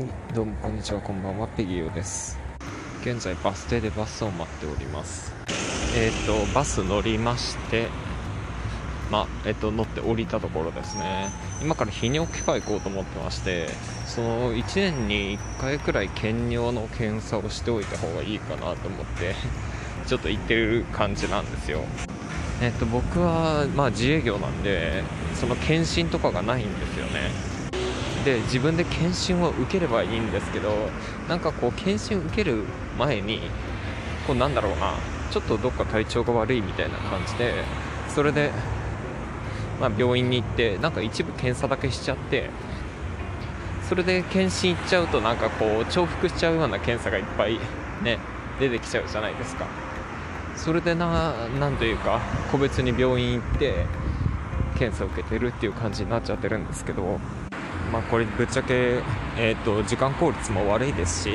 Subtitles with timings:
[0.00, 2.38] はいどうもこんにちはこんばんはペギーヨです。
[3.02, 5.30] 現在バス停でバスを待っております。
[5.94, 7.88] えっ、とバス乗りまして
[9.10, 11.28] まあえっ、と乗って降りたところですね。
[11.60, 13.68] 今から泌尿器科行こうと思ってまして
[14.06, 19.34] その1年に1回くらい検尿の検査をしておいた方がいいかなと思って
[20.06, 21.82] ちょっと行ってる感じなんですよ。
[22.62, 25.02] えっと、僕は、まあ、自営業なんで
[25.34, 27.59] その検診とかがないんですよね。
[28.24, 30.70] で自分で検診を受ければいいんですけど
[31.28, 32.64] なんかこう検診受ける
[32.98, 33.40] 前に
[34.26, 34.94] こうなんだろうな
[35.30, 37.54] ちょっとどっか体調が悪いみたいな感じで
[38.08, 38.50] それで、
[39.80, 42.50] まあ、病院に行ってなんか一部検査だけしちゃって
[43.88, 47.58] それで検診行っちゃうとなんかこう重複しちゃうような検査がいっぱい
[48.02, 48.18] ね
[48.58, 49.66] 出てきちゃうじゃないですか。
[50.56, 52.20] それでななんというか
[52.52, 53.86] 個別に病院行って
[54.78, 57.18] 検査を受けてるっていう感じになっちゃってるんですけど
[57.92, 59.02] まあ、これぶっちゃけ、
[59.36, 61.30] えーと、時間効率も悪いですし、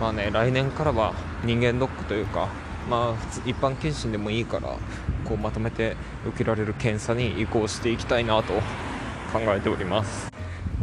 [0.00, 1.14] まあね、来年からは
[1.44, 2.48] 人間ドックというか、
[2.90, 4.76] まあ、普通一般検診でもいいから
[5.24, 8.54] こうまとめて受けられる検査に移行していきたいなと
[9.32, 10.32] 考えております。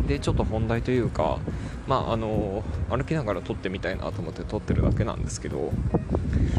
[0.07, 1.39] でちょっと本題というか、
[1.87, 5.71] まあ、あの歩きながら撮ってみたいなと思って撮ってるだけなんですけど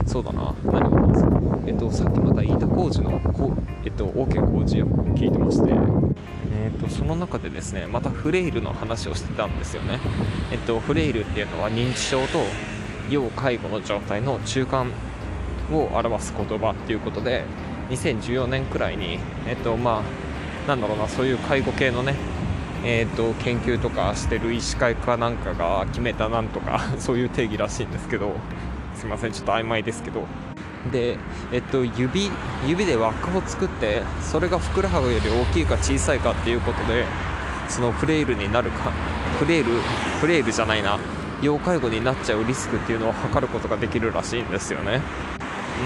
[0.06, 5.75] そうだな何をえっとさっきまた飯田浩二のこ、えっと、OK 工事を聞いてまして。
[6.65, 10.01] えーと、その中でですねまたフレイルの話をしてたんですよね、
[10.51, 12.39] えっと、フレイルっていうのは認知症と
[13.11, 14.91] 要介護の状態の中間
[15.71, 17.45] を表す言葉っていうことで
[17.91, 20.03] 2014年くらいに、えっとま
[20.65, 22.15] あ、なんだろうなそういう介護系のね
[22.87, 28.34] えーと、と研究とかしてる医師会かなんかが決めたなんとかそういう定義らしいんですけど
[28.95, 30.27] すいませんちょっと曖昧ですけど。
[30.93, 31.19] で、
[31.53, 32.31] えっと、指
[32.67, 37.05] 指で輪っかを作ってそれがふくらはぎより大きいか小さいかっていうことで
[37.69, 38.91] そのフレイルになるか
[39.39, 39.73] フレイル
[40.21, 40.99] フレイルじゃないな
[41.43, 45.00] 要介護になっちゃうリスクっていうのを測ることができるらしいんですよね。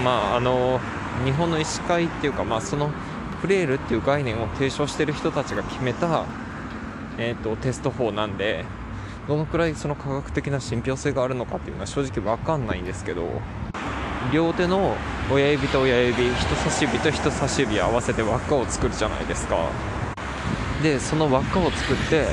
[0.03, 0.79] まああの
[1.25, 2.91] 日本の医師会っていうかまあその
[3.41, 6.25] フレイルっていう概念を提唱してる人たちが決めた、
[7.17, 8.65] えーと、テスト法なんで
[9.27, 13.23] どのくらいその科学的な信憑性があるのかっていうのは正直分かんないんですけど
[14.33, 14.95] 両手の
[15.31, 19.57] 親指と親指人差し指と人差し指合わせて輪っかを作るじゃないですか。
[20.83, 22.27] でその輪っかを作って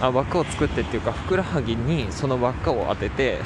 [0.00, 3.38] あ輪っかを作ってっていうかふくらはぎにその輪っかを当てて、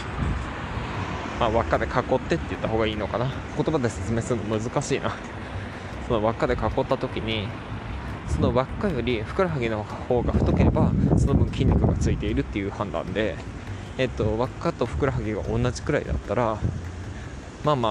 [1.41, 3.31] まあ、輪っかで囲ってって言った方がいいのかな。
[3.57, 5.13] 言葉で説明するの難しいな。
[6.07, 7.49] その輪っかで囲った時に
[8.29, 13.37] その輪っかよりふくらはぎの方が太ければその分筋肉がついているっていう判断で
[13.99, 16.59] えっと輪っかとふくらはぎが同じくらいだったら
[17.69, 17.89] まあま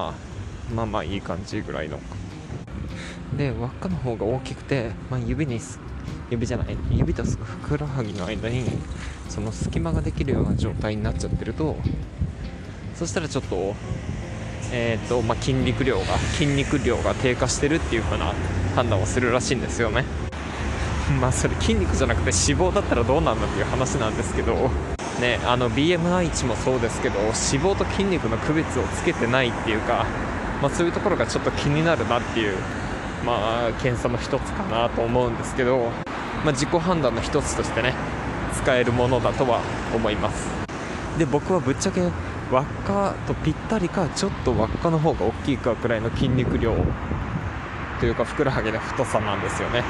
[0.72, 2.00] あまあまあいい感じぐらいの。
[3.38, 5.60] で輪っかの方が大きくて、まあ、指に
[6.32, 8.64] 指じゃない指とふくらはぎの間に
[9.30, 11.76] その隙間ができるような状態になっちゃってると
[12.96, 13.76] そしたらちょっと
[14.72, 18.34] えーとまあ、筋肉量が筋肉量が低下してるっていう風な
[18.76, 20.04] 判断をするらしいんですよね。
[21.22, 24.97] まあそれ筋肉じゃなくて脂肪だったらどうなんだっていう話なんですけど。
[25.20, 30.06] ね、あの BMI 値もそうですけど脂肪と筋肉の区別をつけてないっていうか、
[30.62, 32.56] まあ、そういうところがちょっと気になるなっていう、
[33.26, 35.90] まあ、検査の一つかなと思うんですけど、
[36.44, 37.96] まあ、自己判断の一つとしてね
[38.54, 39.62] 使えるものだとは
[39.96, 40.48] 思います。
[41.18, 42.02] で僕はぶっちゃけ
[42.52, 46.76] 輪っかとぴったりかちょっと輪っかの方が大きいかくらいの筋肉量
[48.00, 49.84] というかふくらはぎの太さなんですよね。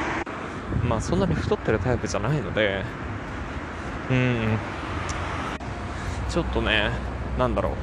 [0.88, 2.84] まあそんなに太ってるタイプじゃないので
[4.10, 4.58] うん。
[6.38, 6.92] ちょっとね
[7.40, 7.74] なんだろう。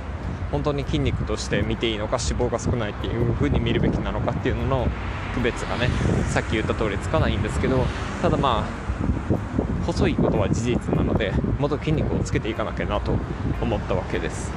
[0.52, 4.86] 本当に筋肉として見ていいのか脂肪が少ないっていう風に見るべきなのかっていうのの
[5.34, 5.88] 区別がね
[6.28, 7.84] さっき言った通りつかないんですけど
[8.22, 13.16] ただまあ細いことは事実なのでもっと筋肉をつけていかなきゃなと
[13.60, 14.52] 思ったわけです。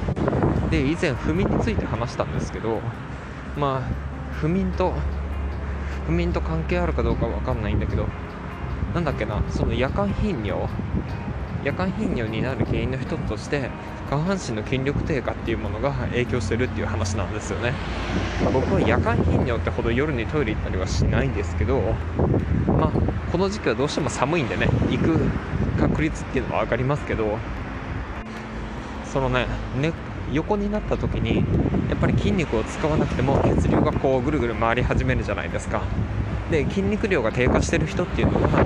[0.70, 2.80] で以前不眠について話したんですけど
[3.56, 4.94] まあ不眠と
[6.06, 8.06] 不眠と関係あるかどうかわかんないんだけど
[8.94, 10.68] なんだっけなその夜間頻尿
[11.64, 13.70] 夜間頻尿になる原因の一つとして
[14.08, 17.72] 下半身の筋力低下っていうものが影響してるっていう話なんですよね、
[18.42, 21.94] まあ、僕は夜間頻尿ってほど夜にトイレ行ったりはしないんですけど
[22.78, 22.92] まあ
[23.32, 25.18] この時期はどうしても寒いんでね行く
[25.78, 27.38] 確率っていうのは上がりますけど
[29.04, 29.46] そのね
[29.80, 29.92] ね
[30.32, 31.44] 横になった時に
[31.88, 35.82] やっぱり筋肉を使わなくても血流がこうぐるぐる回り始めるじゃないですか。
[36.50, 38.62] で筋肉量が低下してる人っていうのは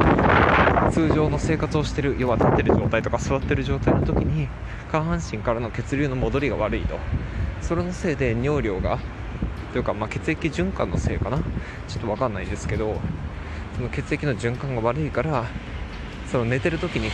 [0.93, 4.47] 通常の生活をしてる要は立ってる状態とか座ってる状態の時に
[4.91, 6.99] 下半身からの血流の戻りが悪いと。
[7.63, 8.99] それのせいで尿量が
[9.73, 11.39] というか、まあ、血液循環のせいかな。
[11.89, 13.01] ちょっと分かんないですけど
[13.77, 15.47] その血液の循環が悪いから
[16.31, 17.11] その寝てる時に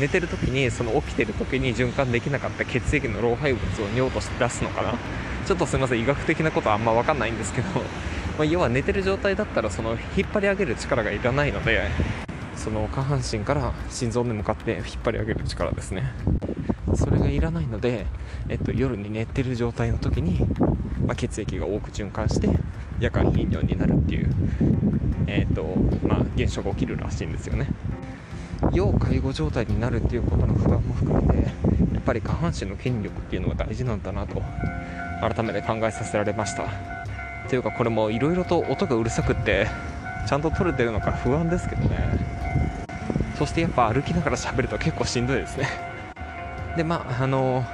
[0.00, 4.94] 寝てる時にその起きてる時に循環できなかった血液の老廃物を尿として出すのかな。
[5.46, 7.82] ちょっとすみません医学的なことはあんま分かんないんですけど、ま
[8.40, 11.88] あ、要は寝てる状態だったらその引っ張り上げる力がいらないので
[12.62, 16.12] その下半身から心臓に向かって引っ張り上げる力ですね。
[16.94, 18.04] それがいらないので、
[18.50, 20.44] えっと、夜に寝てる状態の時に、
[21.06, 22.50] まあ、血液が多く循環して
[22.98, 24.30] 夜間頻尿になるっていう、
[25.26, 25.64] えっと
[26.06, 27.66] まあ、現象が起きるらしいんですよね。
[28.74, 31.48] 要介護状態になるっていうことの不安も含めて
[31.94, 34.42] やっぱり下半身の筋力っていうのが大事なんだなと
[35.22, 36.64] 改めて考えさせられました。
[37.48, 39.66] というかこれもいろいろと音がうるさくって
[40.28, 42.19] ちゃんと撮れてるのか不安ですけどね。
[43.40, 45.66] そしてやっぱ歩きながら喋ると結構しんどいですね。
[46.76, 47.64] でまああの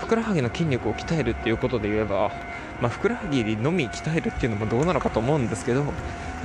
[0.00, 2.32] ふくらはぎの筋力を鍛えるっていうことで言えば、
[2.80, 5.92] まあ、ふくらはぎのみ鍛えるっていうのもどうなのかと思うんですけど、ま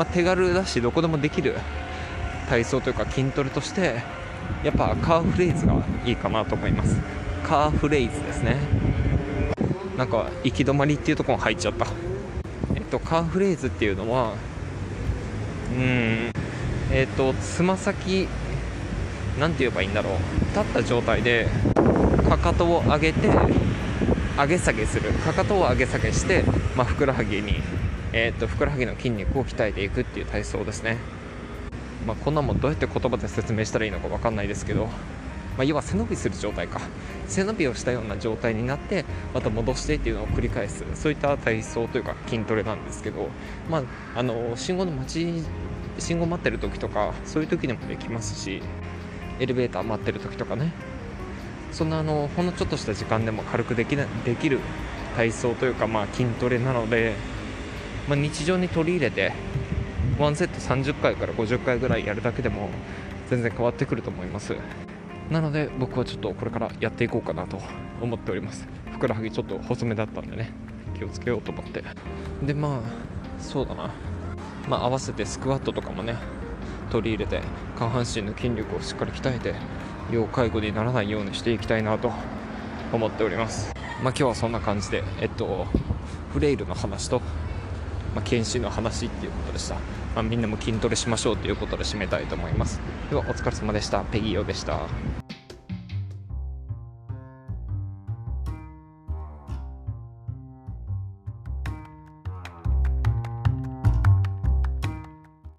[0.01, 1.57] あ、手軽だしどこでもできる
[2.47, 4.03] 体操というか筋トレとして
[4.63, 5.73] やっぱカーフレーズが
[6.05, 6.95] いいかなと思います。
[7.43, 8.57] カーフレーズですね。
[9.97, 11.87] なんか行き止まりっていうところも入っちゃった。
[12.75, 14.33] えっとカーフレーズっていうのは
[15.75, 16.40] うん。
[16.91, 18.27] えっとつま先
[19.39, 20.13] 何て言えばいいんだろう。
[20.49, 21.47] 立った状態で
[22.27, 23.29] かかとを上げて
[24.37, 25.11] 上げ下げする。
[25.11, 26.43] かかとを上げ下げして、
[26.75, 27.61] まあ、ふくらはぎに、
[28.11, 30.97] えー、っとふくらはぎの筋肉を鍛えていくっていう体操ですね、
[32.05, 34.91] まあ、こんなもんどうやって言葉で説明したらいいのか分かんないですけど、ま
[35.59, 36.81] あ、要は背伸びする状態か。
[37.27, 40.83] 背伸びをしたような状態になってまた戻してっていうのを繰り返す。
[40.95, 43.29] そういった体操というか筋トレなんですけど、
[43.69, 45.43] まあ、あの信号の待ち
[46.01, 48.61] 信号待ってる時とかそういう時にもできますし
[49.39, 50.71] エレベーター待ってる時とかね。
[51.71, 54.59] そんなあのほんのちょっとした時間でも軽くできなできる
[55.15, 57.13] 体操というか、まあ、筋トレなので、
[58.09, 59.31] まあ、日常に取り入れて
[60.17, 62.69] 1セット30回から50回ぐらいやるだけでも
[63.29, 64.55] 全然変わってくると思います。
[65.29, 67.57] なので僕はちょっとこれからやっていこうかなと
[68.01, 68.67] 思っております。
[68.91, 70.51] ふくらはぎちょっと細めだったんでね
[70.97, 71.81] 気をつけようと思って。
[72.43, 73.91] でまあそうだな。
[74.67, 76.15] まあ合わせてスクワットとかもね
[76.91, 77.41] 取り入れて
[77.77, 79.55] 下半身の筋力をしっかり鍛えて
[80.11, 82.11] 要介護にならないようにしていきたいなと
[82.91, 83.73] 思っております。
[84.03, 85.67] まあ今日はそんな感じでえっと
[86.33, 87.19] フレイルの話と、
[88.15, 89.81] まあ、検診の話っていうことでした、ま
[90.21, 92.79] あ、みんなも筋トレしましょうということで締めたいと思います。
[93.09, 94.01] ではお疲れ様でした。
[94.05, 95.20] ペギーヨでした。